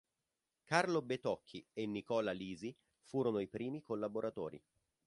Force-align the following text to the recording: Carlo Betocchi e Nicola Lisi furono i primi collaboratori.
Carlo 0.63 1.03
Betocchi 1.03 1.63
e 1.73 1.85
Nicola 1.85 2.31
Lisi 2.31 2.75
furono 3.03 3.37
i 3.37 3.45
primi 3.47 3.81
collaboratori. 3.83 4.59